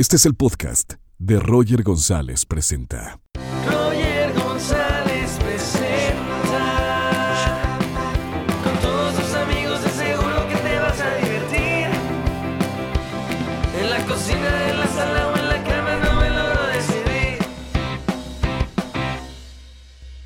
[0.00, 3.20] Este es el podcast de Roger González Presenta.
[3.66, 6.58] Roger González presenta
[8.64, 11.88] Con todos tus amigos de seguro que te vas a divertir
[13.78, 17.38] En la cocina, en la sala o en la cama no me logro decidir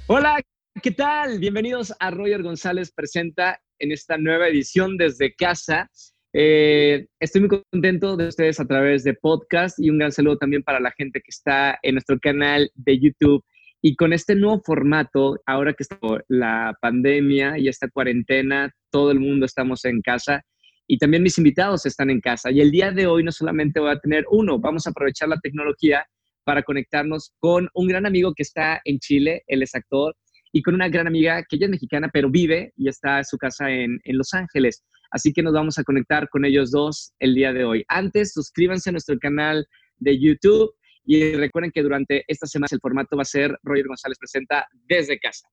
[0.07, 0.41] Hola,
[0.81, 1.41] ¿qué tal?
[1.41, 5.91] Bienvenidos a Roger González Presenta en esta nueva edición desde casa.
[6.37, 10.65] Eh, estoy muy contento de ustedes a través de podcast y un gran saludo también
[10.65, 13.45] para la gente que está en nuestro canal de YouTube.
[13.81, 19.21] Y con este nuevo formato, ahora que está la pandemia y esta cuarentena, todo el
[19.21, 20.43] mundo estamos en casa
[20.89, 22.51] y también mis invitados están en casa.
[22.51, 25.39] Y el día de hoy no solamente voy a tener uno, vamos a aprovechar la
[25.39, 26.05] tecnología
[26.43, 30.17] para conectarnos con un gran amigo que está en Chile, él es actor,
[30.51, 33.39] y con una gran amiga que ella es mexicana, pero vive y está en su
[33.39, 34.83] casa en, en Los Ángeles.
[35.11, 37.85] Así que nos vamos a conectar con ellos dos el día de hoy.
[37.89, 39.67] Antes, suscríbanse a nuestro canal
[39.99, 44.19] de YouTube y recuerden que durante esta semana el formato va a ser Roger González
[44.19, 45.49] Presenta desde casa.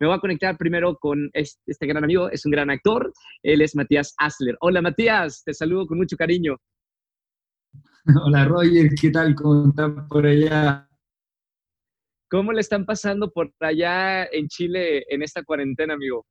[0.00, 3.62] Me voy a conectar primero con este, este gran amigo, es un gran actor, él
[3.62, 4.56] es Matías Asler.
[4.60, 6.56] Hola Matías, te saludo con mucho cariño.
[8.24, 9.34] Hola Roger, ¿qué tal?
[9.34, 10.88] ¿Cómo están por allá?
[12.30, 16.26] ¿Cómo le están pasando por allá en Chile en esta cuarentena, amigo?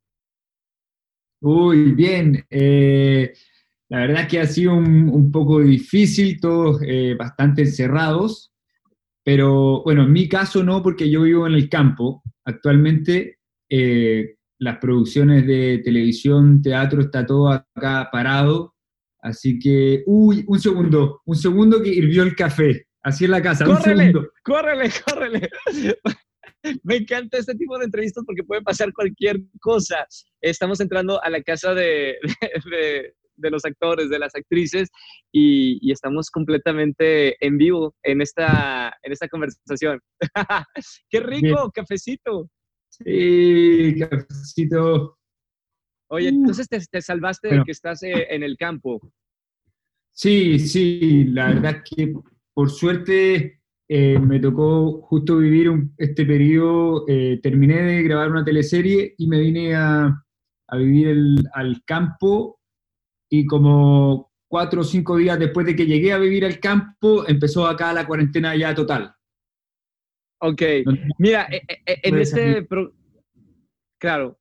[1.42, 2.46] Uy, bien.
[2.50, 3.34] eh,
[3.90, 8.52] la verdad es que ha sido un, un poco difícil, todos eh, bastante encerrados,
[9.24, 12.22] pero bueno, en mi caso no, porque yo vivo en el campo.
[12.46, 18.74] Actualmente eh, las producciones de televisión, teatro, está todo acá parado.
[19.22, 22.88] Así que, uy, un segundo, un segundo que hirvió el café.
[23.02, 24.08] Así en la casa, un ¡Córrele!
[24.08, 24.32] segundo.
[24.44, 25.50] ¡Córrele, córrele!
[26.84, 30.06] Me encanta este tipo de entrevistas porque puede pasar cualquier cosa.
[30.42, 32.16] Estamos entrando a la casa de,
[32.72, 34.90] de- de los actores, de las actrices,
[35.32, 40.00] y, y estamos completamente en vivo en esta, en esta conversación.
[41.10, 41.72] ¡Qué rico!
[41.72, 42.50] ¡Cafecito!
[42.90, 45.20] Sí, cafecito.
[46.10, 46.36] Oye, Uh.
[46.36, 49.00] entonces te, te salvaste de que estás eh, en el campo.
[50.14, 52.12] Sí, sí, la verdad que
[52.56, 53.57] por suerte
[53.90, 59.28] eh, me tocó justo vivir un- este periodo, eh, terminé de grabar una teleserie y
[59.28, 60.24] me vine a,
[60.68, 62.60] a vivir el- al campo
[63.30, 67.66] y como cuatro o cinco días después de que llegué a vivir al campo, empezó
[67.68, 69.14] acá la cuarentena ya total.
[70.40, 70.62] Ok.
[71.18, 71.62] Mira, eh,
[72.04, 72.94] en este, pro-
[74.00, 74.38] claro,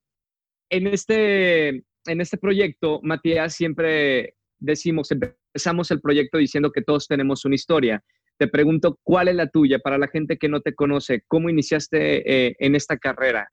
[0.69, 7.45] en este, en este proyecto, Matías, siempre decimos, empezamos el proyecto diciendo que todos tenemos
[7.45, 8.03] una historia.
[8.37, 11.23] Te pregunto, ¿cuál es la tuya para la gente que no te conoce?
[11.27, 13.49] ¿Cómo iniciaste eh, en esta carrera?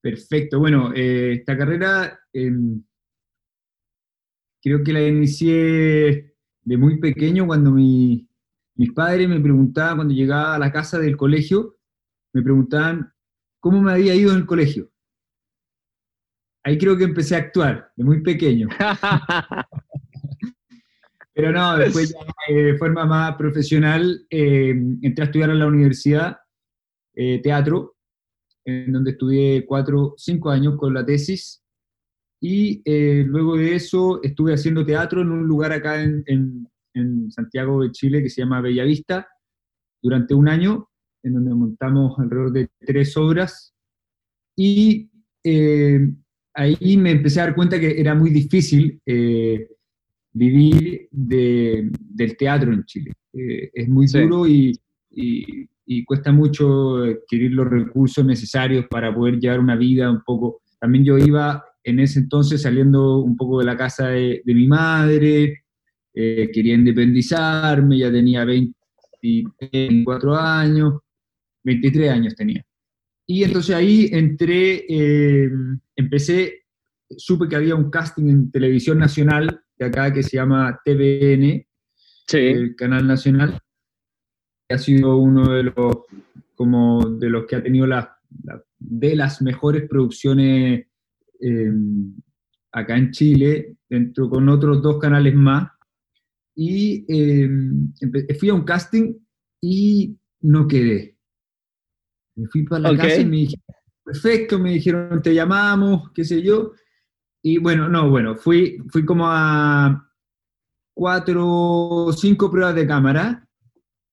[0.00, 0.58] Perfecto.
[0.58, 2.82] Bueno, eh, esta carrera em,
[4.62, 8.26] creo que la inicié de muy pequeño cuando mi-
[8.76, 11.76] mis padres me preguntaban, cuando llegaba a la casa del colegio,
[12.32, 13.12] me preguntaban
[13.58, 14.90] cómo me había ido en el colegio.
[16.62, 18.68] Ahí creo que empecé a actuar, de muy pequeño.
[21.40, 24.70] Pero no, después ya eh, de forma más profesional eh,
[25.02, 26.36] entré a estudiar en la universidad
[27.14, 27.96] eh, teatro,
[28.64, 31.62] en donde estudié cuatro, cinco años con la tesis,
[32.42, 37.30] y eh, luego de eso estuve haciendo teatro en un lugar acá en, en- en
[37.30, 39.28] Santiago de Chile que se llama Bellavista,
[40.02, 40.88] durante un año,
[41.22, 43.74] en donde montamos alrededor de tres obras,
[44.56, 45.10] y
[45.44, 46.10] eh,
[46.54, 49.68] ahí me empecé a dar cuenta que era muy difícil eh,
[50.32, 53.12] vivir de- del teatro en Chile.
[53.32, 54.20] Eh, es muy Sí.
[54.20, 54.78] duro y,
[55.10, 60.62] y- y cuesta mucho adquirir los recursos necesarios para poder llevar una vida un poco.
[60.78, 64.68] También yo iba en ese entonces saliendo un poco de la casa de, de mi
[64.68, 65.64] madre,
[66.14, 71.00] eh, quería independizarme, ya tenía 24 años,
[71.64, 72.64] 23 años tenía.
[73.26, 75.50] Y entonces ahí entré, eh,
[75.96, 76.64] empecé,
[77.16, 81.66] supe que había un casting en televisión nacional de acá que se llama TVN,
[82.26, 82.36] Sí.
[82.38, 83.58] el canal nacional.
[84.68, 85.96] Ha sido uno de los,
[86.54, 90.86] como de los que ha tenido la, la- de las mejores producciones
[91.40, 91.72] eh,
[92.72, 95.70] acá en Chile, dentro con otros dos canales más.
[96.54, 99.14] Y eh, empe- fui a un casting
[99.62, 101.16] y no quedé.
[102.36, 103.64] Me fui para la casa y me dijeron,
[104.04, 106.72] perfecto, me dijeron, te llamamos, qué sé yo.
[107.42, 110.06] Y bueno, no, bueno, fui, fui como a
[110.94, 113.46] cuatro o cinco pruebas de cámara.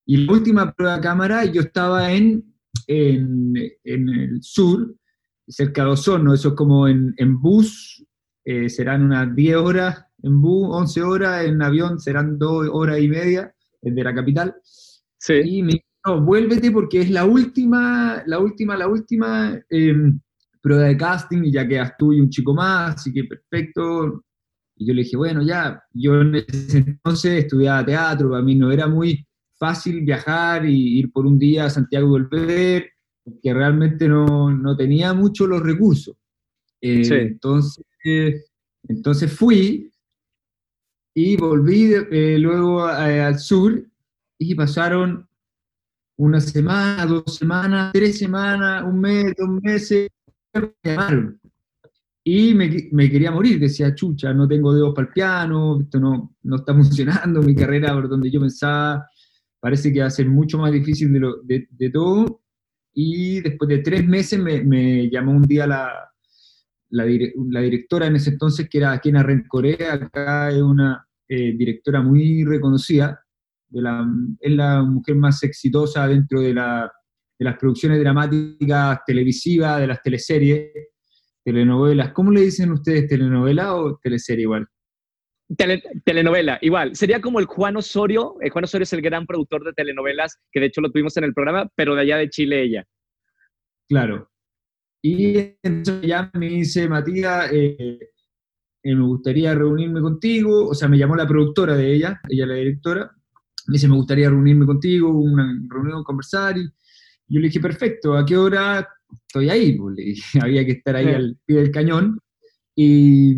[0.06, 2.54] Y la última prueba de cámara yo estaba en,
[2.86, 3.54] en,
[3.84, 4.94] en el sur,
[5.46, 8.04] cerca de Osorno, eso es como en, en bus,
[8.44, 13.08] eh, serán unas 10 horas en bus 11 horas, en avión serán dos horas y
[13.08, 14.54] media desde la capital.
[15.18, 15.34] Sí.
[15.44, 19.94] Y me dijo, no, vuélvete porque es la última, la última, la última eh,
[20.62, 24.24] prueba de casting y ya quedas tú y un chico más, así que perfecto.
[24.76, 28.70] Y yo le dije, bueno, ya, yo en ese entonces estudiaba teatro, para mí no
[28.70, 29.26] era muy
[29.58, 32.90] fácil viajar y ir por un día a Santiago y volver,
[33.24, 36.16] porque realmente no, no tenía mucho los recursos.
[36.80, 37.14] Eh, Sí.
[37.14, 37.84] entonces,
[38.88, 39.90] entonces fui
[41.14, 43.84] y volví eh, luego al sur
[44.38, 45.28] y pasaron
[46.16, 50.08] una semana, dos semanas, tres semanas, un mes, dos meses,
[52.24, 56.56] Y me, quería morir, decía, chucha, no tengo dedos para el piano, esto no, no
[56.56, 59.06] está funcionando, mi carrera por donde yo pensaba,
[59.60, 62.42] parece que va a ser mucho más difícil de, todo.
[62.92, 65.90] Y después de tres meses me, llamó un día la,
[66.90, 71.54] la, dire- la directora en ese entonces, que era Kena Rencorea, acá es una eh,
[71.56, 73.24] directora muy reconocida,
[73.70, 76.92] es la mujer más exitosa dentro de, la,
[77.38, 80.72] de las producciones dramáticas televisivas, de las teleseries,
[81.44, 82.12] telenovelas.
[82.12, 84.66] ¿Cómo le dicen ustedes, telenovela o teleserie igual?
[85.56, 86.94] Tele- telenovela, igual.
[86.94, 88.36] Sería como el Juan Osorio.
[88.40, 91.24] El Juan Osorio es el gran productor de telenovelas, que de hecho lo tuvimos en
[91.24, 92.84] el programa, pero de allá de Chile ella.
[93.88, 94.30] Claro.
[95.00, 97.98] Y entonces ya me dice, Matías, eh,
[98.82, 102.54] eh, me gustaría reunirme contigo, o sea, me llamó la productora de ella, ella la
[102.54, 103.10] directora,
[103.68, 106.68] me dice, me gustaría reunirme contigo, una reunión, conversar, y
[107.28, 108.88] yo le dije, perfecto, ¿a qué hora
[109.26, 109.76] estoy ahí?
[109.76, 111.12] Pues le dije, había que estar ahí Sí.
[111.12, 112.18] al pie del cañón,
[112.76, 113.32] y,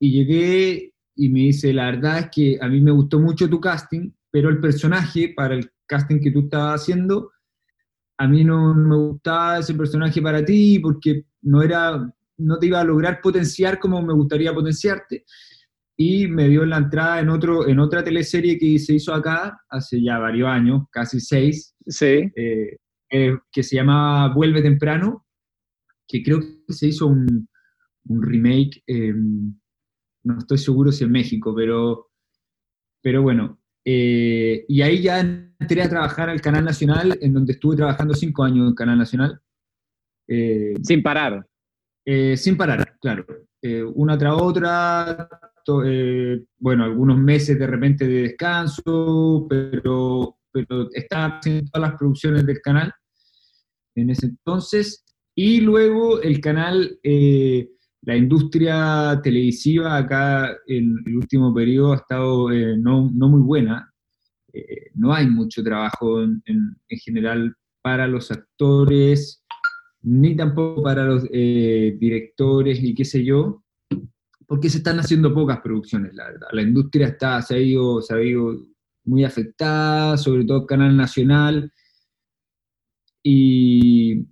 [0.00, 3.60] y llegué y me dice, la verdad es que a mí me gustó mucho tu
[3.60, 7.30] casting, pero el personaje para el casting que tú estabas haciendo,
[8.18, 12.80] a mí no me gustaba ese personaje para ti porque no era, no te iba
[12.80, 15.24] a lograr potenciar como me gustaría potenciarte.
[15.96, 20.02] Y me dio la entrada en, otro, en otra teleserie que se hizo acá hace
[20.02, 22.30] ya varios años, casi seis, Sí.
[22.36, 22.76] eh,
[23.10, 25.26] eh, que se llamaba Vuelve Temprano,
[26.06, 27.48] que creo que se hizo un,
[28.06, 29.14] un remake, eh,
[30.24, 32.10] no estoy seguro si en México, pero,
[33.02, 33.60] pero bueno.
[33.84, 38.42] eh, y ahí ya entré a trabajar al Canal Nacional, en donde estuve trabajando cinco
[38.44, 39.40] años en Canal Nacional,
[40.28, 41.46] eh, Sin parar.
[42.36, 43.24] sin parar, claro.
[43.94, 45.28] Una tras otra,
[45.64, 45.82] to-
[46.58, 52.60] bueno, algunos meses de repente de descanso, pero, pero estaba haciendo todas las producciones del
[52.60, 52.92] canal
[53.94, 55.04] en ese entonces.
[55.34, 57.68] Y luego el canal, eh,
[58.02, 63.92] la industria televisiva acá en el último periodo ha estado eh, no, no muy buena.
[64.52, 69.44] Eh, no hay mucho trabajo en, en- en general para los actores,
[70.02, 73.62] ni tampoco para los eh, directores y qué sé yo,
[74.46, 76.48] porque se están haciendo pocas producciones, la verdad.
[76.52, 78.56] La industria está, se, ha ido, se ha ido
[79.04, 81.72] muy afectada, sobre todo Canal Nacional.
[83.22, 84.26] Y,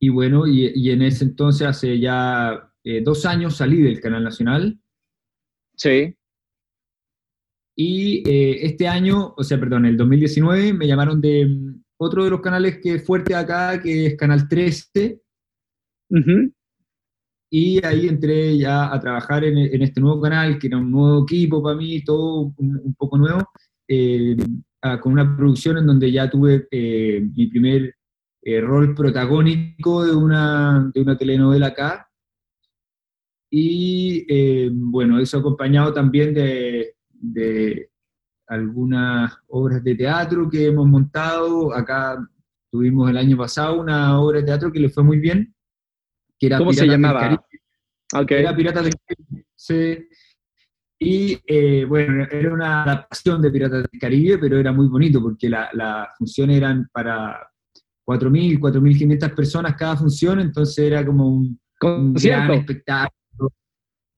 [0.00, 4.24] y bueno, y, y en ese entonces, hace ya eh, dos años salí del Canal
[4.24, 4.78] Nacional.
[5.76, 6.14] Sí.
[7.76, 11.48] Y eh, este año, o sea, perdón, el 2019, me llamaron de
[11.96, 15.20] otro de los canales que es fuerte acá, que es Canal 13,
[16.10, 16.52] Ujú.
[17.50, 21.24] y ahí entré ya a trabajar en, en este nuevo canal, que era un nuevo
[21.24, 23.48] equipo para mí, todo un, un poco nuevo,
[23.88, 24.36] eh,
[24.82, 27.94] a- con una producción en donde ya tuve eh, mi primer
[28.46, 32.10] eh, rol protagónico de una, de una telenovela acá.
[33.50, 37.90] Y eh, bueno, eso acompañado también de, de
[38.48, 41.72] algunas obras de teatro que hemos montado.
[41.74, 42.18] Acá
[42.70, 45.54] tuvimos el año pasado una obra de teatro que le fue muy bien,
[46.38, 47.20] que era ¿Cómo se Piratas llamaba?
[47.20, 47.42] Caribe.
[48.14, 48.30] Ok.
[48.32, 49.46] Era Piratas del Caribe.
[49.54, 50.08] sí.
[50.98, 55.48] Y eh, bueno, era una adaptación de Piratas del Caribe, pero era muy bonito porque
[55.48, 57.38] la- las funciones eran para
[58.06, 63.52] 4.000, 4.500 personas cada función, entonces era como un, un gran espectáculo.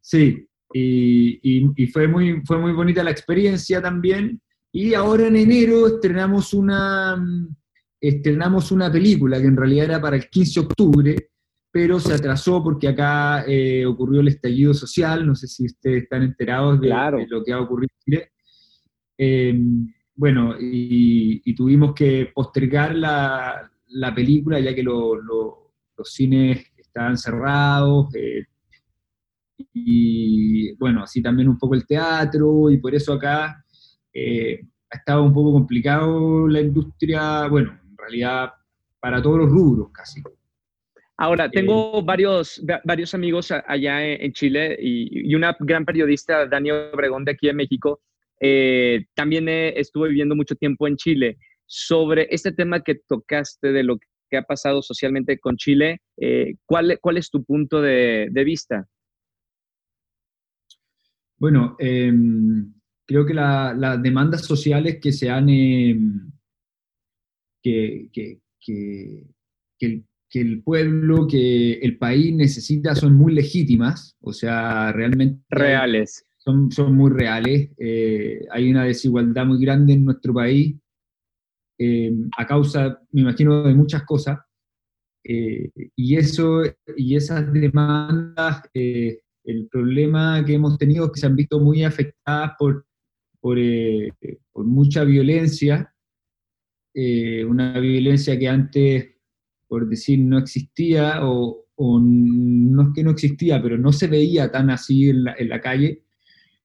[0.01, 4.41] Sí, y, y- y fue, muy, fue muy bonita la experiencia también.
[4.73, 7.57] Y ahora en enero estrenamos una, mm,
[8.01, 11.31] estrenamos una película que en realidad era para el 15 de octubre,
[11.73, 16.23] pero se atrasó porque acá eh, ocurrió el estallido social, no sé si ustedes están
[16.23, 17.19] enterados de, Claro.
[17.19, 18.33] de lo que ha ocurrido en Chile.
[19.19, 19.59] Eh,
[20.15, 26.73] bueno, y, y tuvimos que postergar la, la película ya que lo- lo- los cines
[26.77, 28.45] estaban cerrados, eh,
[29.73, 33.65] y bueno, así también un poco el teatro, y por eso acá
[34.13, 38.53] eh, ha estado un poco complicado la industria, bueno, en realidad
[39.01, 40.23] para todos los rubros casi.
[41.19, 47.33] Ahora, tengo varios, varios amigos allá en, Chile y, una gran periodista, Dani Obregón, de
[47.33, 48.01] aquí en México,
[48.39, 51.39] eh, también estuve viviendo mucho tiempo en Chile.
[51.67, 53.99] Sobre este tema que tocaste de lo
[54.31, 58.87] que ha pasado socialmente con Chile, eh, ¿cuál, ¿cuál, es tu punto de, vista?
[61.39, 62.73] Bueno, em,
[63.05, 65.49] creo que las demandas sociales que se han...
[65.49, 66.31] Em,
[67.63, 69.27] que, que, que,
[69.81, 75.43] el, que, el, pueblo, que el país necesita son muy legítimas, o sea, realmente...
[75.51, 76.25] Reales.
[76.39, 77.71] Son, son muy reales.
[77.77, 80.77] Eh, hay una desigualdad muy grande en nuestro país
[81.79, 84.39] em, a causa, me imagino, de muchas cosas.
[85.29, 86.63] Eh, y, eso,
[86.97, 91.83] y esas demandas, eh, el problema que hemos tenido es que se han visto muy
[91.83, 92.87] afectadas por,
[93.41, 94.13] por, eh,
[94.53, 95.93] por mucha violencia,
[96.95, 99.17] una violencia que antes,
[99.69, 104.51] por decir, no existía, o, o, no es que no existía, pero no se veía
[104.51, 106.05] tan así en la, en la calle.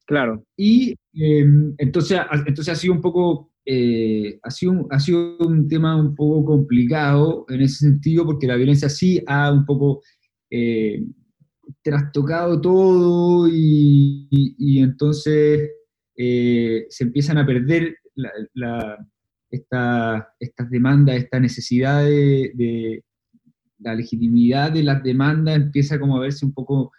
[0.06, 0.46] Claro.
[0.56, 5.96] Y entonces, entonces ha sido un poco eh, ha, sido un, ha sido un tema
[5.96, 10.01] un poco complicado en ese sentido, porque la violencia sí ha un poco
[10.50, 11.06] eh,
[11.84, 15.70] trastocado todo y, entonces
[16.18, 17.96] eh, se empiezan a perder
[19.50, 23.03] estas demandas, esta necesidad de,
[23.80, 26.91] la legitimidad de las demandas empieza como a verse un poco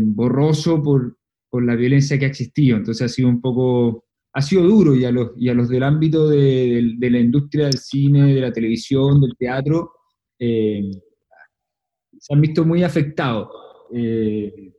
[0.00, 1.16] borroso por,
[1.48, 2.76] por la violencia que ha existido.
[2.76, 4.05] Entonces ha sido un poco
[4.36, 7.78] ha sido duro y a los, y a los del ámbito de, la industria del
[7.78, 9.92] cine, de la televisión, del teatro,
[10.38, 10.90] eh,
[12.18, 13.48] se han visto muy afectados.
[13.94, 14.74] Eh,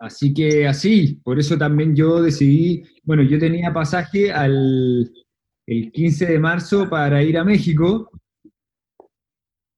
[0.00, 5.08] así que así, por eso también yo decidí, bueno, yo tenía pasaje al
[5.66, 8.10] el 15 de marzo para ir a México.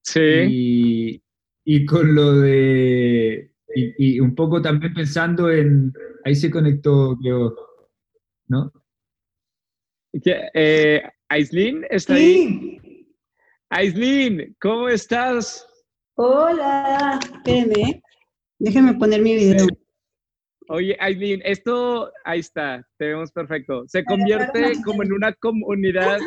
[0.02, 1.20] Sí.
[1.64, 3.52] Y, con lo de,
[3.98, 5.92] y, un poco también pensando en,
[6.24, 7.54] ahí se conectó, creo,
[8.48, 8.72] ¿no?
[10.12, 12.78] Eh, Aislin, ¿está ahí?
[13.70, 15.66] Aislin, ¿cómo estás?
[16.16, 18.02] Hola, espérame,
[18.58, 19.66] déjame poner mi video.
[20.68, 23.84] Oye, Aislin, esto, ahí está, te vemos perfecto.
[23.86, 26.18] Se convierte como en una comunidad,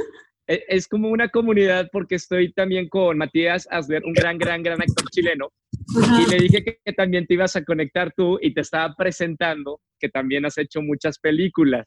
[0.47, 4.81] e, es como una comunidad porque estoy también con Matías Asler, un gran, gran, gran
[4.81, 5.49] actor chileno.
[5.95, 9.79] Y le dije que, que, también te ibas a conectar tú y te estaba presentando
[9.99, 11.85] que también has hecho muchas películas.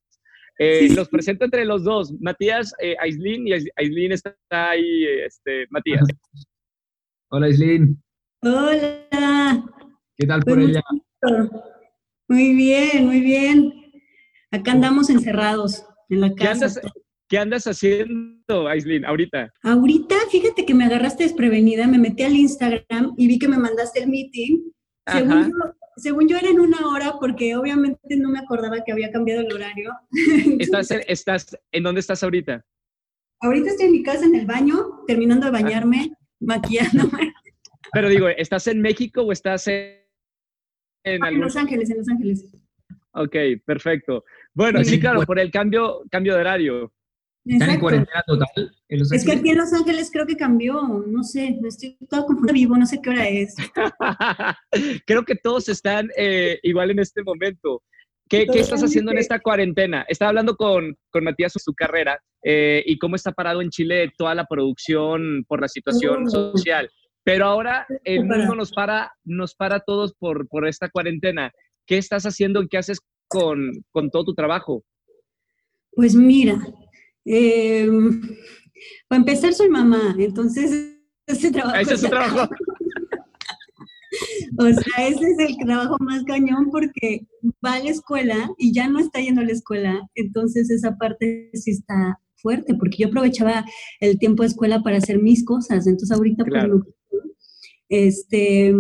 [0.59, 6.05] Eh, los presento entre los dos, Matías, eh, Aislin, y Aislin está ahí, este, Matías.
[7.31, 8.03] Hola, Aislin.
[8.43, 9.65] Hola.
[10.17, 10.83] ¿Qué tal por allá?
[12.29, 13.73] Muy bien, muy bien.
[14.51, 16.81] Acá andamos encerrados en la casa.
[17.29, 19.53] ¿Qué andas, haciendo, Aislin, ahorita?
[19.63, 24.01] Ahorita, fíjate que me agarraste desprevenida, me metí al Instagram y vi que me mandaste
[24.01, 24.73] el meeting.
[25.11, 25.53] Según
[25.99, 29.53] según yo era en una hora porque obviamente no me acordaba que había cambiado el
[29.53, 29.93] horario.
[30.59, 32.65] ¿Estás, en, estás, ¿En dónde estás ahorita?
[33.41, 37.33] Ahorita estoy en mi casa en el baño, terminando de bañarme, maquillándome.
[37.93, 39.97] Pero digo, ¿estás en México o estás en,
[41.05, 42.45] en, Los Ángeles, en Los Ángeles.
[43.13, 44.25] Ok, perfecto.
[44.53, 46.93] Bueno, sí, claro, por el cambio, cambio de horario.
[47.49, 48.77] ¿Están en cuarentena total?
[48.89, 52.77] es que aquí en Los Ángeles creo que cambió, no sé, estoy todo confundido vivo,
[52.77, 53.55] no sé qué hora es.
[55.07, 57.83] creo que todos están eh, igual en este momento.
[58.29, 60.05] ¿Qué, ¿Qué, estás haciendo en esta cuarentena?
[60.07, 64.13] Estaba hablando con, con Matías sobre su carrera eh, y cómo está parado en Chile
[64.19, 66.91] toda la producción por la situación social.
[67.25, 71.51] Pero ahora el mundo nos para, nos para todos por, por esta cuarentena.
[71.87, 74.85] ¿Qué estás haciendo y qué haces con, con todo tu trabajo?
[75.93, 76.59] Pues mira,
[77.31, 77.89] eh,
[79.09, 81.77] para empezar, soy mamá, entonces ese trabajo.
[81.77, 82.49] Ese es su trabajo.
[84.59, 87.27] o sea, ese es el trabajo más cañón porque
[87.65, 91.51] va a la escuela y ya no está yendo a la escuela, entonces esa parte
[91.53, 93.65] sí está fuerte, porque yo aprovechaba
[94.01, 96.83] el tiempo de escuela para hacer mis cosas, entonces ahorita pues no.
[97.89, 98.75] Este,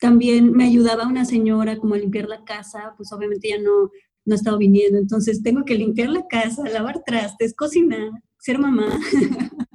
[0.00, 3.90] también me ayudaba una señora como a limpiar la casa, pues obviamente ya no,
[4.24, 8.98] no ha estado viniendo, entonces tengo que limpiar la casa, lavar trastes, cocinar, ser mamá.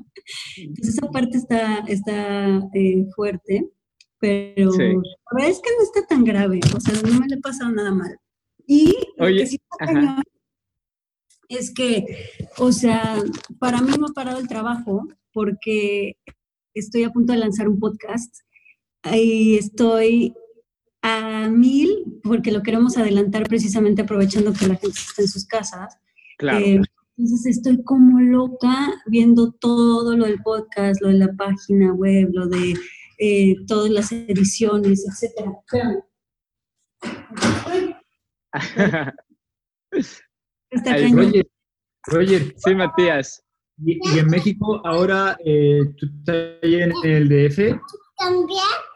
[0.57, 3.69] entonces esa parte está, está eh, fuerte,
[4.19, 5.01] pero la
[5.33, 7.91] verdad es que no está tan grave, o sea, no me le ha pasado nada
[7.91, 8.17] mal.
[8.65, 10.21] Y lo que sí está
[11.47, 12.05] es que,
[12.57, 13.17] o sea,
[13.59, 16.15] para mí no ha parado el trabajo porque
[16.75, 18.33] estoy a punto de lanzar un podcast
[19.11, 20.35] y estoy
[21.01, 25.97] a mil, porque lo queremos adelantar precisamente aprovechando que la gente está en sus casas.
[26.37, 26.59] Claro.
[26.59, 26.81] Eh,
[27.17, 32.47] entonces estoy como loca viendo todo lo del podcast, lo de la página web, lo
[32.47, 32.75] de
[33.17, 35.51] eh, todas las ediciones, etcétera.
[40.85, 41.11] Ay.
[41.11, 41.47] Roger,
[42.05, 43.43] Roger, sí, Matías.
[43.85, 47.77] y, y en México ahora eh, tú estás ahí en el DF.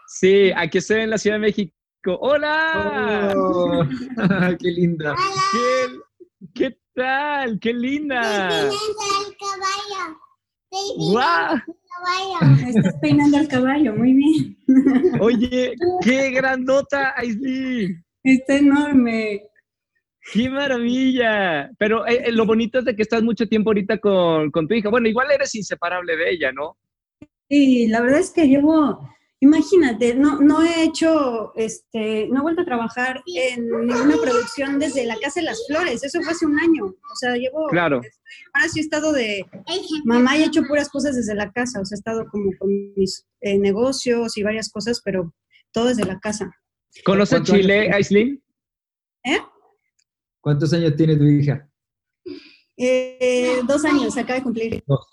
[0.07, 1.73] Sí, aquí estoy en la Ciudad de México.
[2.05, 3.33] ¡Hola!
[3.35, 3.83] Oh,
[4.59, 5.15] ¡Qué linda!
[5.51, 7.59] ¿Qué, qué tal?
[7.59, 8.69] ¡Qué linda!
[10.97, 11.55] ¡Guau!
[12.67, 14.57] Estás peinando al caballo, muy bien.
[15.21, 18.03] Oye, qué grandota, Aislinn.
[18.21, 19.43] Está enorme.
[20.33, 21.71] ¡Qué maravilla!
[21.77, 24.73] Pero eh, eh, lo bonito es de que estás mucho tiempo ahorita con, con tu
[24.73, 24.89] hija.
[24.89, 26.77] Bueno, igual eres inseparable de ella, ¿no?
[27.49, 29.07] Sí, la verdad es que llevo,
[29.43, 35.05] imagínate, no, no he hecho, este, no he vuelto a trabajar en ninguna producción desde
[35.05, 38.01] La Casa de las Flores, eso fue hace un año, o sea, llevo, Claro.
[38.53, 39.45] ahora sí he estado de
[40.05, 42.69] mamá y he hecho puras cosas desde la casa, o sea, he estado como con
[42.95, 45.33] mis eh, negocios y varias cosas, pero
[45.73, 46.49] todo desde la casa.
[47.03, 48.43] ¿Conoce ¿Cuántos Chile, años Aislinn?
[49.25, 49.39] ¿Eh?
[50.41, 51.67] ¿Cuántos años tiene tu hija?
[52.77, 54.83] Eh, dos años, acaba de cumplir.
[54.87, 55.05] Dos.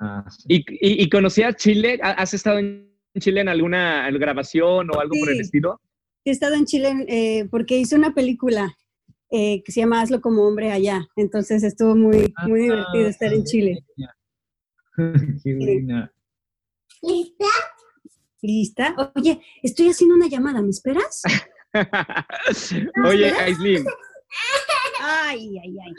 [0.00, 0.44] Ah, sí.
[0.48, 1.98] ¿Y, y, y conocías Chile?
[2.02, 2.88] ¿Ha- ¿Has estado en
[3.20, 5.42] Chile en alguna grabación o algo por el Sí.
[5.42, 5.80] estilo?
[6.24, 8.76] He estado en Chile eh, porque hice una película
[9.30, 13.44] eh, que se llama Hazlo como hombre allá, entonces estuvo muy, muy divertido estar en
[13.44, 13.84] Chile.
[15.44, 16.12] Qué buena.
[18.40, 18.94] ¿Lista?
[19.14, 21.22] Oye, estoy haciendo una llamada, ¿me esperas?
[23.06, 23.84] Oye, Aislinn,
[25.00, 25.92] Ay, ay, ay.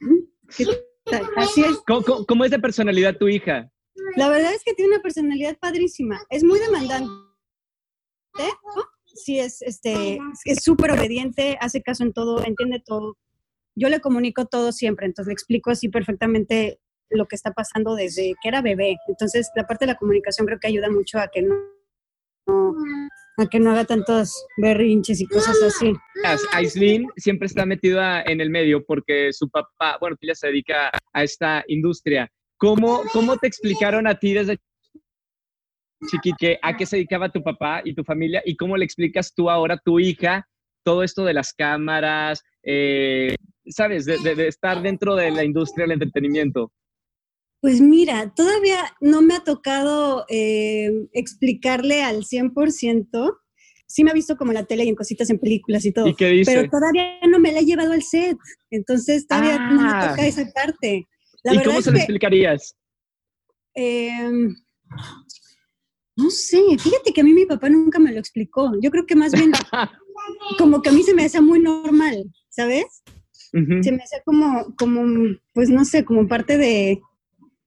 [0.56, 0.66] ¿Qué
[1.04, 1.22] tal?
[1.36, 1.78] Así es.
[1.86, 3.70] ¿cómo, cómo, cómo es de personalidad tu hija?
[4.16, 6.20] La verdad es que tiene una personalidad padrísima.
[6.30, 7.06] Es muy demandante.
[7.06, 8.84] ¿no?
[9.04, 13.16] Sí, es este, es súper obediente, hace caso en todo, entiende todo.
[13.74, 18.34] Yo le comunico todo siempre, entonces le explico así perfectamente lo que está pasando desde
[18.42, 18.96] que era bebé.
[19.08, 21.54] Entonces, la parte de la comunicación creo que ayuda mucho a que no,
[23.38, 25.94] a que no haga tantos berrinches y cosas así.
[26.24, 30.90] As- Aislinn siempre está metida en el medio porque su papá, bueno, ella se dedica
[31.12, 32.30] a esta industria.
[32.58, 34.58] ¿Cómo, cómo te explicaron a ti desde
[36.10, 39.32] chiquita que- a qué se dedicaba tu papá y tu familia y cómo le explicas
[39.34, 40.46] tú ahora a tu hija
[40.84, 43.34] todo esto de las cámaras, eh,
[43.68, 46.72] sabes, de, de- de estar dentro de la industria del entretenimiento?
[47.60, 53.36] Pues mira, todavía no me ha tocado eh, explicarle al 100%.
[53.86, 56.06] Sí me ha visto como en la tele y en cositas en películas y todo,
[56.06, 56.54] ¿Y qué dice?
[56.54, 58.36] pero todavía no me la he llevado al set.
[58.70, 60.08] Entonces todavía no me Ah.
[60.10, 61.06] toca esa parte.
[61.44, 62.74] La ¿Y cómo se lo explicarías?
[63.74, 64.56] em,
[66.16, 68.72] no sé, fíjate que a mí mi papá nunca me lo explicó.
[68.82, 69.52] Yo creo que más bien
[70.58, 73.02] como que a mí se me hacía muy normal, ¿sabes?
[73.52, 77.00] Se me hacía como, como, pues no sé, como parte de,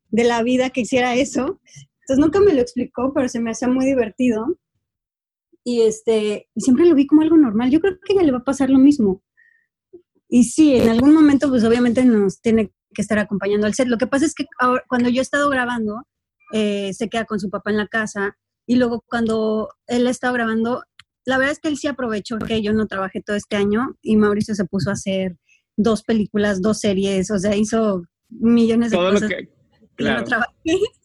[0.09, 1.59] de la vida que hiciera eso.
[2.01, 4.59] Entonces nunca me lo explicó, pero se me hacía muy divertido.
[5.63, 7.71] Y este, siempre lo vi como algo normal.
[7.71, 9.23] Yo creo que a ella le va a pasar lo mismo.
[10.27, 13.87] Y sí, en algún momento, pues obviamente nos tiene que estar acompañando al set.
[13.87, 16.03] Lo que pasa es que ahora- cuando yo he estado grabando,
[16.53, 18.37] eh, se queda con su papá en la casa.
[18.67, 20.83] Y luego cuando él ha estado grabando,
[21.25, 24.17] la verdad es que él sí aprovechó que yo no trabajé todo este año y
[24.17, 25.37] Mauricio se puso a hacer
[25.77, 29.49] dos películas, dos series, o sea, hizo millones de Todo lo cosas que...
[29.97, 30.51] que no trabajé.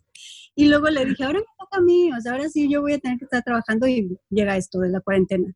[0.59, 2.95] Y luego le dije, ahora me toca a mí, o sea, ahora sí yo voy
[2.95, 5.53] a tener que estar trabajando y llega esto de la cuarentena.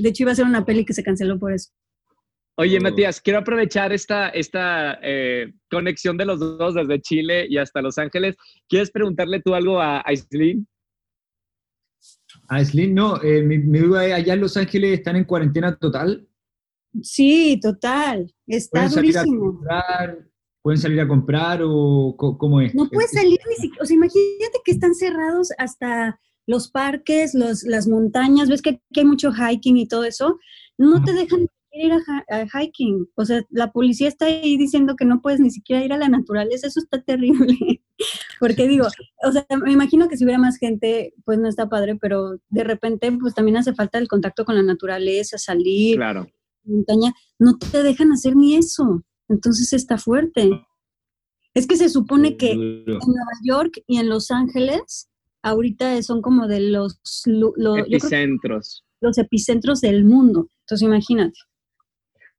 [0.00, 1.72] De hecho, iba a ser una peli que se canceló por eso.
[2.56, 2.78] Oye.
[2.78, 7.98] Matías, quiero aprovechar esta, esta eh, conexión de los dos desde Chile y hasta Los
[7.98, 8.36] Ángeles.
[8.68, 10.66] ¿Quieres preguntarle tú algo a Aislinn?
[12.48, 16.28] Aislinn, no, eh, mi, mi duda es, allá en Los Ángeles están en cuarentena total.
[17.02, 20.28] Sí, total, está ¿Pueden salir a comprar?
[20.62, 22.74] ¿Pueden salir a comprar o cómo es?
[22.74, 27.64] No puedes salir ni siquiera, o sea, imagínate que están cerrados hasta los parques, los,
[27.64, 30.38] las montañas, ves que aquí hay mucho hiking y todo eso,
[30.78, 34.96] no te dejan ir a, hi- a hiking, o sea, la policía está ahí diciendo
[34.96, 37.56] que no puedes ni siquiera ir a la naturaleza, eso está terrible,
[38.40, 38.86] porque digo,
[39.26, 42.64] o sea, me imagino que si hubiera más gente, pues no está padre, pero de
[42.64, 46.26] repente, pues también hace falta el contacto con la naturaleza, salir, Claro.
[46.64, 49.02] montaña, no te dejan hacer ni eso.
[49.28, 50.50] Entonces está fuerte.
[51.54, 52.84] Es que se supone que en.
[52.84, 55.08] Nueva York y en Los Ángeles
[55.42, 57.00] ahorita son como de los,
[57.86, 58.84] Epicentros.
[59.00, 60.48] los epicentros del mundo.
[60.60, 61.38] Entonces imagínate.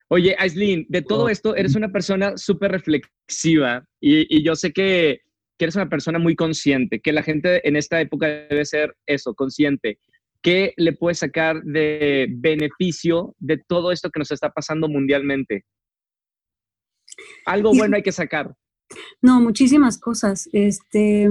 [0.09, 5.21] Oye, Aislinn, de todo esto, eres una persona súper reflexiva y, y yo sé que,
[5.57, 9.33] que eres una persona muy consciente, que la gente en esta época debe ser eso,
[9.33, 9.99] consciente.
[10.41, 15.65] ¿Qué le puedes sacar de beneficio de todo esto que nos está pasando mundialmente?
[17.47, 18.53] Algo bueno hay que sacar.
[19.23, 20.47] No, muchísimas cosas.
[20.53, 21.27] Este,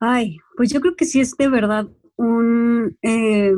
[0.00, 3.52] Ay, pues yo creo que sí es de verdad un, eh,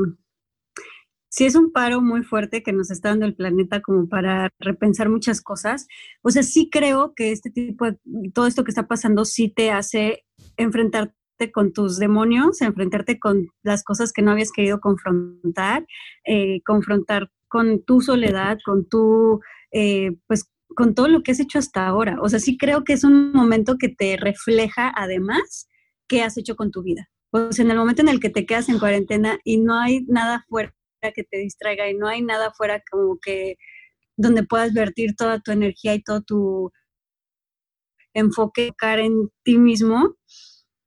[1.33, 5.09] sí es un paro muy fuerte que nos está dando el planeta como para repensar
[5.09, 5.87] muchas cosas.
[6.21, 7.99] O sea, sí creo que este tipo de,
[8.35, 10.25] todo esto que está pasando sí te hace
[10.59, 15.87] enfrentarte con tus demonios, enfrentarte con las cosas que no habías querido confrontar,
[16.27, 19.41] eh, confrontar con tu soledad, con tu,
[19.73, 22.19] eh, pues con todo lo que has hecho hasta ahora.
[22.21, 25.67] O sea, sí creo que es un momento que te refleja además
[26.09, 27.09] qué has hecho con tu vida.
[27.31, 30.45] Pues en el momento en el que te quedas en cuarentena y no hay nada
[30.51, 30.75] fuera
[31.11, 33.57] que te distraiga y no hay nada fuera como que
[34.17, 36.71] donde puedas vertir toda tu energía y todo tu
[38.15, 40.17] enfoque en ti mismo,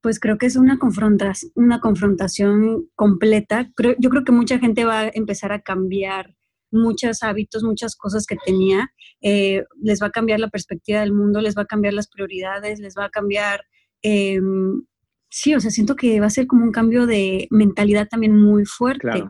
[0.00, 3.70] pues creo que es una, confrontación, una confrontación completa.
[3.74, 6.34] Creo, yo creo que mucha gente va a empezar a cambiar
[6.70, 8.88] muchos hábitos, muchas cosas que tenía.
[9.20, 12.78] Eh, les va a cambiar la perspectiva del mundo, les va a cambiar las prioridades,
[12.78, 13.62] les va a cambiar...
[14.02, 14.84] Em,
[15.28, 18.64] sí, o sea, siento que va a ser como un cambio de mentalidad también muy
[18.64, 19.24] fuerte.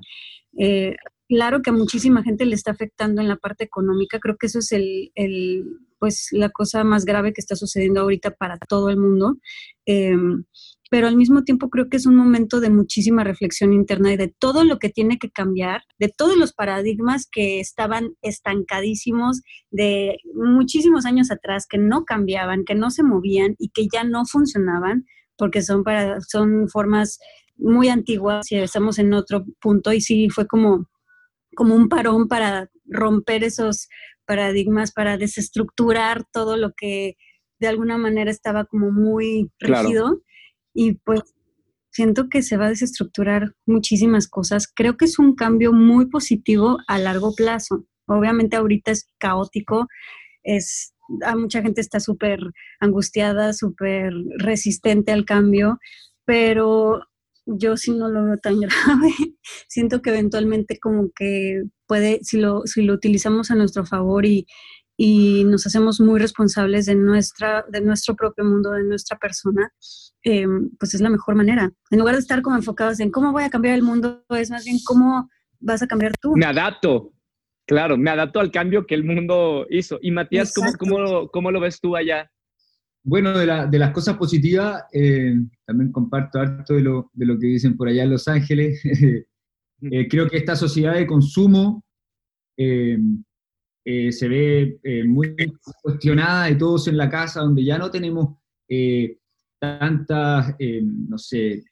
[0.58, 0.96] Eh,
[1.28, 4.18] claro que a muchísima gente le está afectando en la parte económica.
[4.20, 5.10] Creo que eso es el,
[5.98, 9.36] pues la cosa más grave que está sucediendo ahorita para todo el mundo.
[9.84, 10.44] Em,
[10.90, 14.28] pero al mismo tiempo creo que es un momento de muchísima reflexión interna y de
[14.28, 21.04] todo lo que tiene que cambiar, de todos los paradigmas que estaban estancadísimos de muchísimos
[21.04, 25.62] años atrás, que no cambiaban, que no se movían y que ya no funcionaban, porque
[25.62, 27.18] son, para, son formas
[27.56, 30.88] muy antiguas y estamos en otro punto y sí fue como,
[31.54, 33.88] como un parón para romper esos
[34.26, 37.16] paradigmas, para desestructurar todo lo que
[37.58, 40.22] de alguna manera estaba como muy rígido
[40.74, 41.22] y pues
[41.90, 44.70] siento que se va a desestructurar muchísimas cosas.
[44.72, 47.86] Creo que es un cambio muy positivo a largo plazo.
[48.06, 49.88] Obviamente ahorita es caótico,
[50.42, 50.92] es
[51.24, 52.40] a mucha gente está súper
[52.80, 55.78] angustiada, súper resistente al cambio,
[56.24, 57.00] pero
[57.46, 59.12] yo sí no lo veo tan grave.
[59.68, 64.46] Siento que eventualmente como que puede, si lo, si lo utilizamos a nuestro favor y,
[64.96, 69.70] y nos hacemos muy responsables de, nuestra, de nuestro propio mundo, de nuestra persona,
[70.22, 71.70] em, pues es la mejor manera.
[71.90, 74.64] En lugar de estar como enfocados en cómo voy a cambiar el mundo, es más
[74.64, 75.28] bien cómo
[75.60, 76.34] vas a cambiar tú.
[76.34, 77.12] Me adapto,
[77.66, 79.98] claro, me adapto al cambio que el mundo hizo.
[80.00, 82.30] Y Matías, ¿cómo, cómo, lo, ¿cómo, lo, ves tú allá?
[83.08, 85.32] Bueno, de, la, de las cosas positivas, eh,
[85.64, 88.82] también comparto harto de lo, de lo que dicen por allá en Los Ángeles.
[89.80, 91.84] eh, creo que esta sociedad de consumo
[92.56, 92.98] eh,
[93.84, 95.36] se ve muy
[95.80, 98.38] cuestionada de todos en la casa, donde ya no tenemos
[99.60, 101.62] tantas, no sé,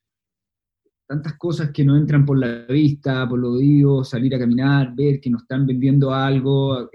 [1.09, 5.20] tantas cosas que no entran por la vista, por los oídos, salir a caminar, ver
[5.20, 6.88] que nos están vendiendo algo,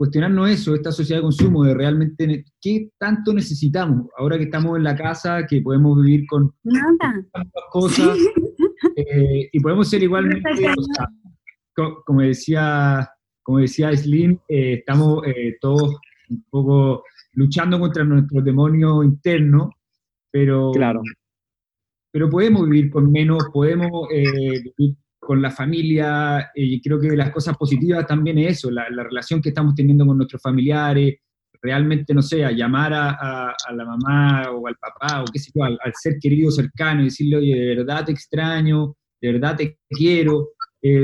[0.00, 4.84] cuestionarnos eso, esta sociedad de consumo, de realmente qué tanto necesitamos, ahora que estamos en
[4.84, 7.22] la casa, que podemos vivir con Nada.
[7.30, 8.16] tantas cosas,
[9.52, 11.06] y podemos ser igualmente, o sea,
[12.06, 13.10] como decía
[13.42, 15.98] como decía Slim, eh, estamos eh, todos
[16.30, 19.70] un poco luchando contra nuestro demonio interno,
[20.30, 21.02] pero, claro.
[22.10, 27.30] pero podemos vivir con menos, podemos eh, vivir con la familia, y creo que las
[27.30, 31.18] cosas positivas también es eso, la, la, relación que estamos teniendo con nuestros familiares,
[31.62, 35.50] realmente, no sé, a llamar a, a, la mamá o al papá o qué sé
[35.54, 39.78] yo, al, ser querido cercano y decirle, oye, de verdad te extraño, de verdad te
[39.90, 40.48] quiero.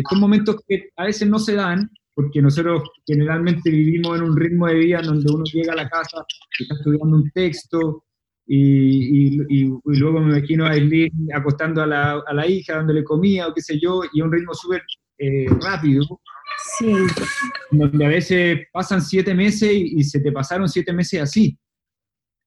[0.09, 4.67] son momentos que a veces no se dan, porque nosotros generalmente vivimos en un ritmo
[4.67, 6.25] de vida donde uno llega a la casa,
[6.59, 8.05] está estudiando un texto,
[8.47, 12.77] y, y, y, y luego me imagino a Eileen acostando a la, a la, hija,
[12.77, 14.83] dándole comida o qué sé yo, y a un ritmo súper
[15.19, 16.03] eh, rápido.
[16.79, 16.93] Sí.
[17.71, 21.59] Donde a veces pasan siete meses y, se te pasaron siete meses así.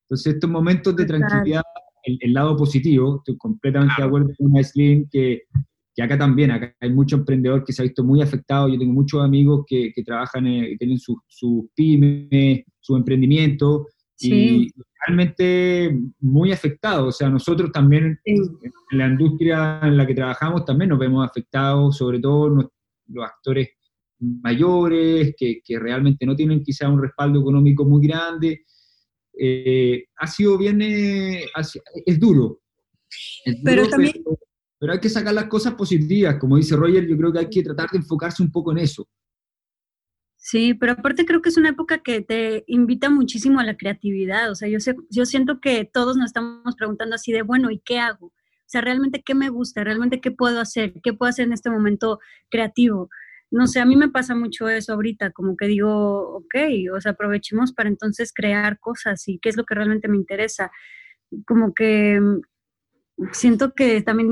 [0.05, 1.63] Entonces, estos momentos de tranquilidad,
[2.03, 5.43] el, el lado positivo, estoy completamente de acuerdo con Aislinn, que
[5.99, 8.69] y acá también, acá hay mucho emprendedor que se ha visto muy afectado.
[8.69, 13.85] Yo tengo muchos amigos que, que trabajan, y tienen sus su pymes, su emprendimiento,
[14.19, 14.32] sí.
[14.34, 17.15] y realmente muy afectados.
[17.15, 18.36] O sea, nosotros también, sí.
[18.91, 22.65] en la industria en la que trabajamos, también nos vemos afectados, sobre todo los,
[23.08, 23.69] los actores
[24.19, 28.65] mayores, que, que, realmente no tienen quizá un respaldo económico muy grande.
[29.38, 31.45] Eh, ha sido bien, eh,
[32.05, 32.60] es duro.
[33.45, 34.13] Es duro pero también...
[34.13, 34.38] Pero,
[34.79, 37.63] pero hay que sacar las cosas positivas, como dice Roger, yo creo que hay que
[37.63, 39.08] tratar de enfocarse un poco en eso.
[40.41, 44.49] Sí, pero aparte creo que es una época que te invita muchísimo a la creatividad,
[44.49, 47.80] o sea, yo, sé, yo siento que todos nos estamos preguntando así de, bueno, ¿y
[47.80, 48.28] qué hago?
[48.28, 51.69] O sea, realmente qué me gusta, realmente qué puedo hacer, qué puedo hacer en este
[51.69, 53.10] momento creativo.
[53.52, 56.56] No sé, a mí me pasa mucho eso ahorita, como que digo, ok,
[56.95, 60.71] o sea, aprovechemos para entonces crear cosas y qué es lo que realmente me interesa.
[61.45, 62.21] Como que
[63.34, 64.30] siento que también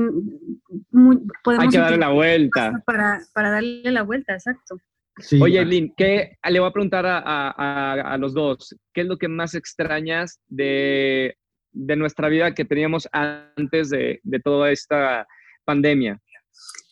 [0.90, 1.66] muy, podemos...
[1.66, 2.82] Hay que darle la vuelta.
[2.86, 4.78] Para, para darle la vuelta, exacto.
[5.20, 8.74] Sí, Oye, ah, Eileen, ¿qué, le voy a preguntar a, a- a- a los dos,
[8.92, 11.36] ¿qué es lo que más extrañas de,
[11.72, 15.26] de nuestra vida que teníamos antes de, de toda esta
[15.64, 16.20] pandemia?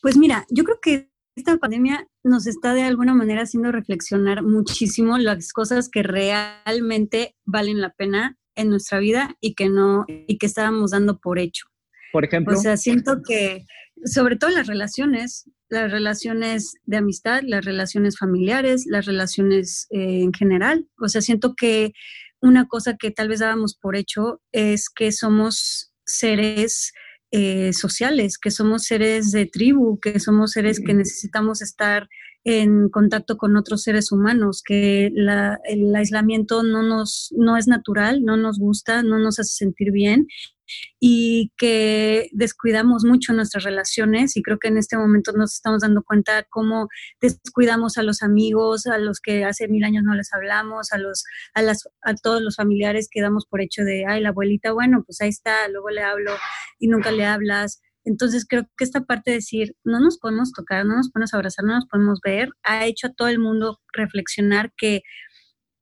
[0.03, 5.19] Pues mira, yo creo que esta pandemia nos está de alguna manera haciendo reflexionar muchísimo
[5.19, 10.47] las cosas que realmente valen la pena en nuestra vida y que no y que
[10.47, 11.67] estábamos dando por hecho.
[12.13, 13.67] Por ejemplo, O sea, siento que
[14.05, 20.33] sobre todo las relaciones, las relaciones de amistad, las relaciones familiares, las relaciones eh, en
[20.33, 20.87] general.
[21.01, 21.93] O sea, siento que
[22.41, 26.93] una cosa que tal vez dábamos por hecho es que somos seres
[27.33, 32.09] eh, sociales, que somos seres de tribu, que somos seres que necesitamos estar
[32.45, 38.23] en contacto con otros seres humanos, que la- el aislamiento no, nos, no es natural,
[38.23, 40.29] no nos gusta, no nos hace sentir bien
[41.01, 46.03] y que descuidamos mucho nuestras relaciones y creo que en este momento nos estamos dando
[46.03, 46.89] cuenta cómo
[47.21, 51.25] descuidamos a los amigos, a los que hace mil años no les hablamos, a los
[51.55, 55.03] a las a todos los familiares que damos por hecho de, ay, la abuelita, bueno,
[55.05, 56.33] pues ahí está, luego le hablo
[56.79, 57.81] y nunca le hablas.
[58.05, 61.65] Entonces creo que esta parte de decir, no nos podemos tocar, no nos podemos abrazar,
[61.65, 65.03] no nos podemos ver, ha hecho a todo el mundo reflexionar que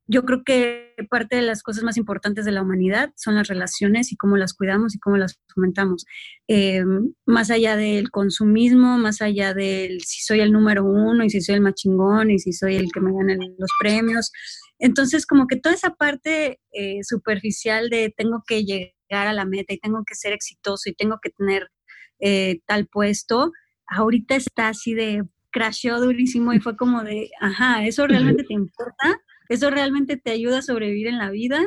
[0.07, 4.13] yo creo que parte de las cosas más importantes de la humanidad son las relaciones
[4.13, 6.05] y cómo las cuidamos y cómo las fomentamos.
[6.47, 6.85] Eh,
[7.27, 11.57] más allá del consumismo, más allá del si soy el número uno y si soy
[11.57, 14.31] el más chingón y si soy el que me gana los premios.
[14.79, 19.73] Entonces, como que toda esa parte eh, superficial de tengo que llegar a la meta
[19.73, 21.69] y tengo que ser exitoso y tengo que tener
[22.21, 23.53] eh, tal puesto,
[23.87, 29.21] ahorita está así de crasheó durísimo y fue como de, ajá, ¿eso realmente te importa?
[29.49, 31.61] ¿Eso realmente te ayuda a sobrevivir en la vida?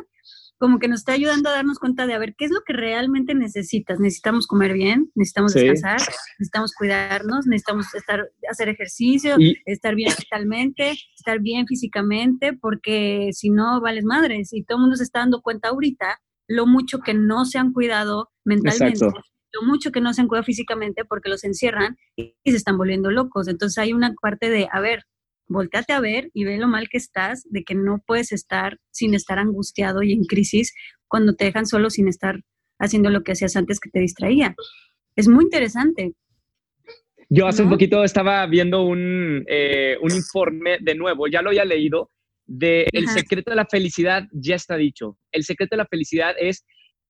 [0.59, 2.73] Como que nos está ayudando a darnos cuenta de, a ver, ¿qué es lo que
[2.73, 3.99] realmente necesitas?
[3.99, 5.59] Necesitamos comer bien, necesitamos Sí.
[5.59, 6.01] descansar,
[6.39, 13.51] necesitamos cuidarnos, necesitamos estar, hacer ejercicio, y, estar bien mentalmente, estar bien físicamente, porque si
[13.51, 14.51] no, vales madres.
[14.51, 17.71] Y todo el mundo se está dando cuenta ahorita lo mucho que no se han
[17.73, 19.21] cuidado mentalmente, Exacto.
[19.53, 22.77] lo mucho que no se han cuidado físicamente porque los encierran y, y se están
[22.77, 23.47] volviendo locos.
[23.47, 25.03] Entonces hay una parte de, a ver,
[25.47, 29.13] volteate a ver y ve lo mal que estás, de que no puedes estar sin
[29.13, 30.73] estar angustiado y en crisis
[31.07, 32.41] cuando te dejan solo sin estar
[32.79, 34.55] haciendo lo que hacías antes que te distraía.
[35.15, 36.13] Es muy interesante.
[37.29, 37.75] Yo hace un ¿No?
[37.75, 42.11] poquito estaba viendo un, eh, un informe de nuevo, ya lo había leído,
[42.45, 45.17] de el secreto de la felicidad, ya está dicho.
[45.31, 46.65] El secreto de la felicidad es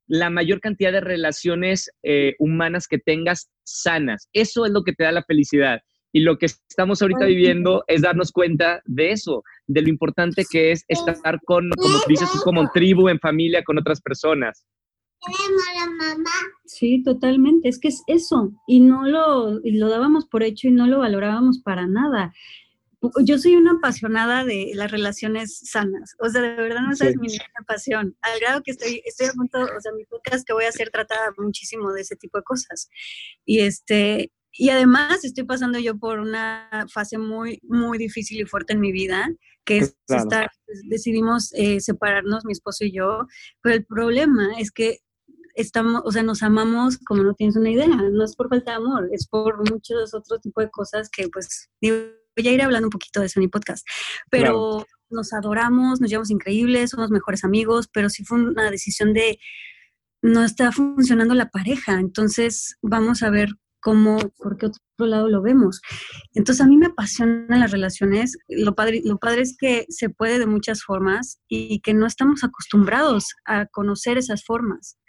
[0.08, 4.30] la mayor cantidad de relaciones eh, humanas que tengas sanas.
[4.34, 5.82] Eso es lo que te da la felicidad.
[6.18, 7.36] Y lo que estamos ahorita Ay, sí.
[7.36, 12.28] viviendo es darnos cuenta de eso, de lo importante que es estar con, como dices
[12.32, 14.66] tú, como en tribu, en familia, con otras personas.
[16.66, 17.70] Sí, totalmente.
[17.70, 18.52] Es que es eso.
[18.66, 22.34] Y no lo, y lo dábamos por hecho y no lo valorábamos para nada.
[23.24, 26.16] Yo soy una apasionada de las relaciones sanas.
[26.18, 27.20] O sea, de verdad no sabes Sí.
[27.20, 28.18] mi pasión.
[28.22, 30.90] Al grado que estoy, estoy a punto, o sea, mi podcast que voy a hacer
[30.90, 32.90] trata muchísimo de ese tipo de cosas.
[33.46, 38.74] Y este, y además estoy pasando yo por una fase muy, muy difícil y fuerte
[38.74, 39.30] en mi vida,
[39.66, 40.24] que es Claro.
[40.24, 40.52] estar,
[40.90, 43.28] decidimos eh, separarnos, mi esposo y yo,
[43.62, 45.00] pero el problema es que
[45.56, 48.78] estamos, o sea, nos amamos como no tienes una idea, no es por falta de
[48.78, 51.98] amor, es por muchos otros tipos de cosas que pues digo,
[52.38, 53.86] voy a ir hablando un poquito de eso en mi podcast,
[54.30, 59.40] pero nos adoramos, nos llevamos increíbles, somos mejores amigos, pero sí fue una decisión de
[60.22, 63.50] no está funcionando la pareja, entonces vamos a ver
[63.88, 65.80] cómo, por qué otro lado lo vemos.
[66.34, 70.40] Entonces a mí me apasionan las relaciones, lo padre, lo padre es que se puede
[70.40, 75.00] de muchas formas y que no estamos acostumbrados a conocer esas formas.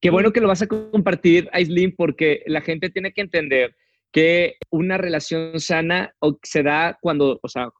[0.00, 3.74] Qué bueno que lo vas a compartir, Aislinn, porque la gente tiene que entender
[4.12, 7.70] que una relación sana se da cuando, o sea,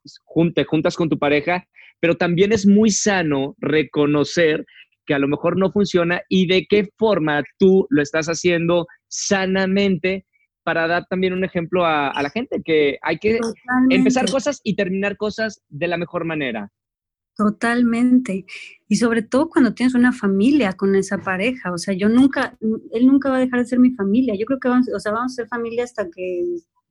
[0.53, 1.65] te juntas con tu pareja,
[2.01, 4.65] pero también es muy sano reconocer
[5.05, 10.25] que a lo mejor no funciona y de qué forma tú lo estás haciendo sanamente
[10.63, 13.95] para dar también un ejemplo a, a la gente, que hay que Totalmente.
[13.95, 16.71] empezar cosas y terminar cosas de la mejor manera.
[17.37, 18.45] Totalmente.
[18.87, 21.71] Y sobre todo cuando tienes una familia con esa pareja.
[21.73, 22.57] O sea, yo nunca,
[22.93, 24.35] él nunca va a dejar de ser mi familia.
[24.39, 26.43] Yo creo que vamos, o sea, vamos a ser familia hasta que,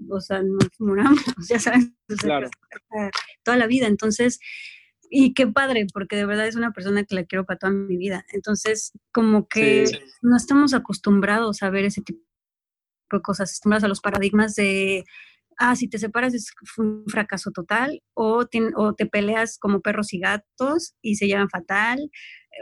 [0.08, 1.18] o sea, nos muramos,
[1.50, 2.48] ya sabes, o sea, Claro.
[2.70, 3.10] hasta
[3.42, 3.86] toda la vida.
[3.86, 4.38] Entonces,
[5.10, 7.96] y qué padre, porque de verdad es una persona que la quiero para toda mi
[7.96, 8.24] vida.
[8.32, 9.98] Entonces, como que Sí.
[10.22, 12.20] no estamos acostumbrados a ver ese tipo
[13.12, 15.04] de cosas, acostumbrados a los paradigmas de
[15.58, 20.94] ah, si te separas es un fracaso total, o, te peleas como perros y gatos
[21.00, 22.10] y se llevan fatal.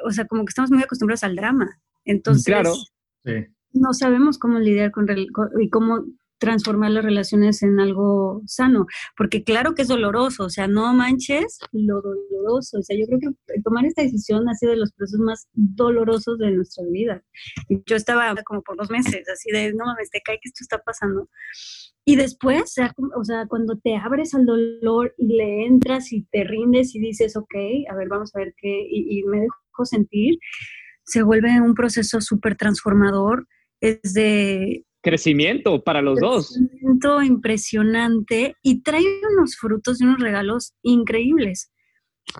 [0.05, 1.81] O sea, como que estamos muy acostumbrados al drama.
[2.05, 2.74] Entonces, Claro.
[3.24, 3.33] Sí.
[3.72, 6.05] no sabemos cómo lidiar con, y cómo
[6.42, 11.61] transformar las relaciones en algo sano, porque claro que es doloroso, o sea, no manches
[11.70, 15.20] lo doloroso, o sea, yo creo que tomar esta decisión ha sido de los procesos
[15.20, 17.22] más dolorosos de nuestra vida.
[17.87, 20.78] Yo estaba como por dos meses, así de, no mames, te cae que esto está
[20.78, 21.28] pasando.
[22.05, 22.74] Y después,
[23.16, 27.37] o sea, cuando te abres al dolor y le entras y te rindes y dices,
[27.37, 27.55] ok,
[27.88, 30.40] a ver, vamos a ver qué, y, y me dejo sentir,
[31.05, 33.46] se vuelve un proceso súper transformador,
[33.81, 37.25] es de crecimiento para los crecimiento dos.
[37.25, 41.73] impresionante y trae unos frutos y unos regalos increíbles,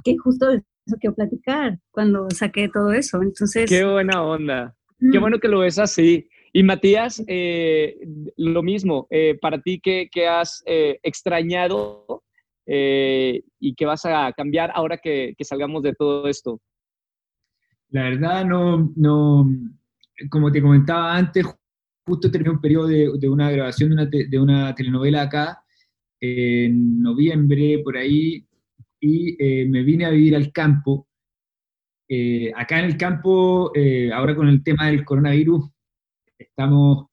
[0.05, 3.23] que justo eso quiero platicar cuando saqué todo eso.
[3.23, 3.69] Entonces.
[3.69, 4.75] Qué buena onda.
[5.11, 6.29] Qué bueno que lo ves así.
[6.53, 7.99] Y Matías, eh,
[8.37, 12.23] lo mismo, eh, para ti, ¿qué, has eh, extrañado
[12.67, 16.61] y qué vas a cambiar ahora que, que, salgamos de todo esto?
[17.89, 19.47] La verdad, no, no,
[20.31, 21.47] como te comentaba antes,
[22.05, 25.63] justo terminé un periodo de, una grabación de una, de una, telenovela acá,
[26.21, 28.47] en noviembre, por ahí,
[29.01, 31.09] y eh, me vine a vivir al campo.
[32.09, 35.69] Eh, acá en el campo, eh, ahora con el tema del coronavirus,
[36.39, 37.07] estamos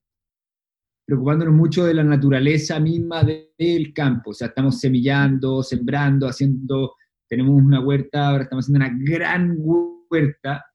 [1.06, 6.94] preocupándonos mucho de la naturaleza misma del campo, o sea, estamos semillando, sembrando, haciendo,
[7.28, 10.66] tenemos una huerta, ahora estamos haciendo una gran huerta,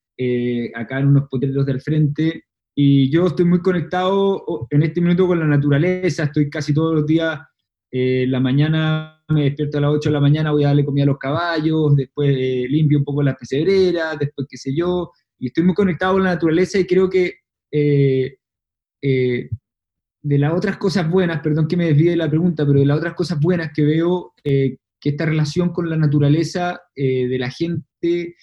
[0.74, 5.38] acá en unos potreros del frente, y yo estoy muy conectado en este minuto con
[5.38, 7.40] la naturaleza, estoy casi todos los días,
[7.90, 11.04] eh, la mañana me despierto a las 8 de la mañana, voy a darle comida
[11.04, 15.46] a los caballos, después eh, limpio un poco las pesebreras, después qué sé yo, y
[15.46, 17.34] estoy muy conectado con la naturaleza y creo que
[17.70, 18.38] eh,
[19.00, 22.98] de las otras cosas buenas, perdón que me desvíe de la pregunta, pero de las
[22.98, 24.78] otras cosas buenas que veo, que
[25.10, 28.34] esta relación con la naturaleza de la gente,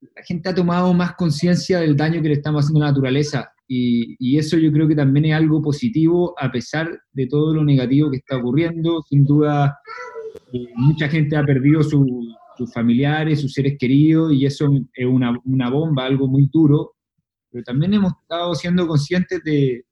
[0.00, 3.52] la gente ha tomado más conciencia del daño que le estamos haciendo a la naturaleza
[3.68, 8.10] y, eso yo creo que también es algo positivo a pesar de todo lo negativo
[8.10, 9.02] que está ocurriendo.
[9.02, 9.78] Sin duda,
[10.52, 15.68] eh, mucha gente ha perdido sus familiares, sus seres queridos, y eso es una, una,
[15.70, 16.94] bomba, algo muy duro.
[17.50, 19.84] Pero también hemos estado siendo conscientes de,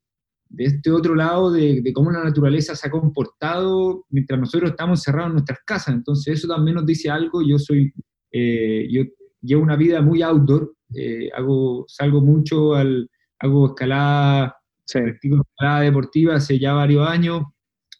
[0.48, 5.00] de este otro lado, de, de, cómo la naturaleza se ha comportado mientras nosotros estamos
[5.00, 5.94] encerrados en nuestras casas.
[5.94, 7.42] Entonces eso también nos dice algo.
[7.46, 7.92] Yo soy,
[8.32, 9.02] eh, yo
[9.42, 16.58] llevo una vida muy outdoor, eh, hago, salgo mucho al hago escalada, escalada deportiva hace
[16.58, 17.42] ya varios años,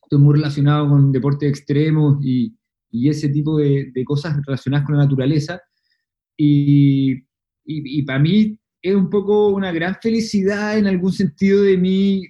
[0.02, 2.56] estoy muy relacionado con deportes extremos y,
[2.90, 5.60] y ese tipo de, de, cosas relacionadas con la naturaleza.
[6.36, 7.24] Y,
[7.64, 12.24] y, para mí es un poco una gran felicidad en algún sentido de mí,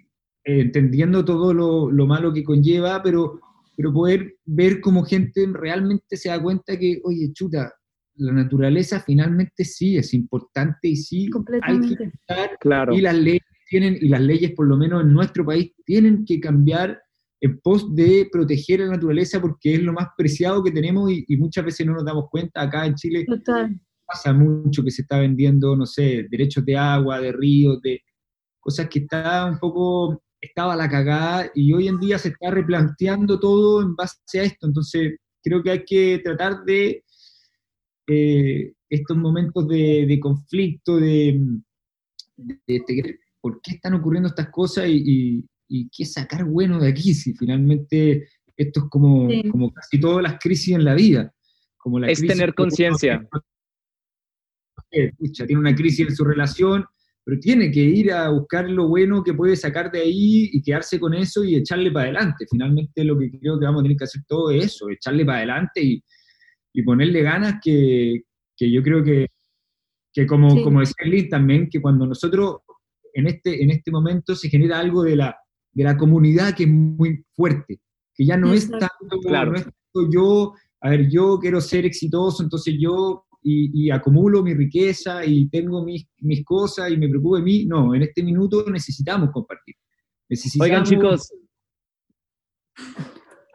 [0.44, 3.40] eh, entendiendo todo lo, lo, malo que conlleva, pero,
[3.76, 7.74] pero poder ver cómo gente realmente se da cuenta que, oye, chuta,
[8.16, 11.30] la naturaleza finalmente sí es importante y sí
[11.62, 12.94] hay que cambiar claro.
[12.94, 16.40] y las leyes tienen y las leyes por lo menos en nuestro país tienen que
[16.40, 17.00] cambiar
[17.40, 21.64] en pos de proteger la naturaleza porque es lo más preciado que tenemos y, muchas
[21.64, 22.62] veces no nos damos cuenta.
[22.62, 23.26] Acá en Chile
[24.06, 28.00] pasa mucho que se está vendiendo no sé derechos de agua de ríos de
[28.60, 33.38] cosas que está un poco estaba la cagada y hoy en día se está replanteando
[33.38, 34.66] todo en base a esto.
[34.66, 37.04] Entonces creo que hay que tratar de
[38.06, 41.40] eh, estos momentos de, conflicto, de,
[43.40, 48.80] por qué están ocurriendo estas cosas y, qué sacar bueno de aquí, si finalmente esto
[48.80, 51.32] es como, como casi todas las crisis en la vida.
[51.76, 53.26] Como la es tener conciencia.
[54.90, 56.84] Tiene una crisis en su relación,
[57.24, 61.00] pero tiene que ir a buscar lo bueno que puede sacar de ahí y quedarse
[61.00, 62.46] con eso y echarle para adelante.
[62.48, 65.38] Finalmente lo que creo que vamos a tener que hacer todo es eso, echarle para
[65.38, 66.04] adelante y,
[66.76, 69.28] y ponerle ganas que, que yo creo que,
[70.12, 72.58] que como, como decía Liz también, que cuando nosotros
[73.14, 75.34] en este, en este momento se genera algo de la,
[75.72, 77.80] de la comunidad que es muy fuerte,
[78.14, 79.54] que ya no es tanto, claro.
[80.12, 85.82] yo, a ver, yo quiero ser exitoso, entonces yo y, acumulo mi riqueza y tengo
[85.82, 87.64] mis, mis, cosas y me preocupo de mí.
[87.64, 89.76] No, en este minuto necesitamos compartir.
[90.28, 90.68] Necesitamos...
[90.68, 91.32] Oigan, chicos.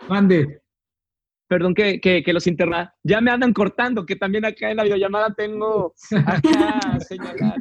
[0.07, 0.61] Mande
[1.52, 5.34] perdón que, que, los interna, ya me andan cortando, que también acá en la videollamada
[5.36, 5.93] tengo
[6.26, 7.58] acá señalar.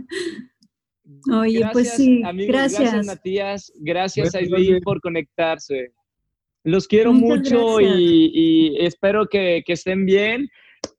[1.32, 2.82] Oye, pues sí, gracias.
[2.82, 3.72] Gracias, Matías.
[3.80, 4.38] Gracias, a
[4.84, 5.90] por conectarse.
[6.62, 10.48] Los quiero mucho y, y, espero que, que, estén bien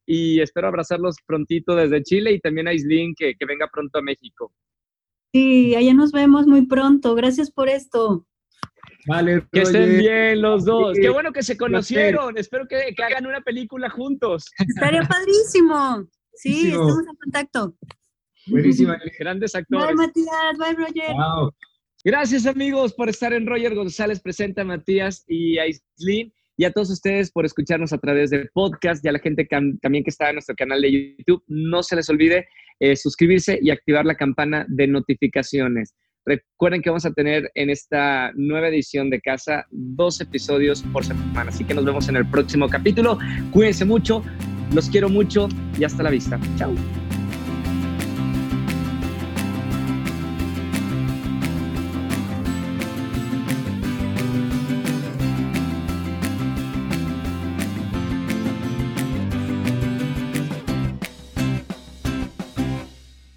[0.06, 4.02] y espero abrazarlos prontito desde Chile y también a Islin que, que venga pronto a
[4.02, 4.52] México.
[5.32, 7.16] Sí, allá nos vemos muy pronto.
[7.16, 8.28] Gracias por esto.
[9.08, 10.98] Vale, que estén bien los dos.
[11.00, 12.38] Qué bueno que se conocieron.
[12.38, 14.52] Espero que, que, hagan una película juntos.
[14.58, 16.08] Estaría padrísimo.
[16.36, 17.76] Sí, estamos en contacto.
[18.48, 18.98] Buenísima.
[19.20, 19.88] Grandes actores.
[19.88, 20.58] Bye, Matías.
[20.58, 21.16] Bye, Roger.
[22.04, 27.32] Gracias amigos por estar en Roger González Presenta Matías y Aislin y a todos ustedes
[27.32, 29.48] por escucharnos a través del podcast y a la gente
[29.82, 31.44] también que está en nuestro canal de YouTube.
[31.48, 32.48] No se les olvide
[32.80, 35.94] eh, suscribirse y activar la campana de notificaciones.
[36.26, 41.50] Recuerden que vamos a tener en esta nueva edición de casa dos episodios por semana,
[41.50, 43.18] así que nos vemos en el próximo capítulo.
[43.52, 44.24] Cuídense mucho,
[44.74, 45.50] los quiero mucho
[45.80, 46.40] y hasta la vista.
[46.58, 46.74] Chao.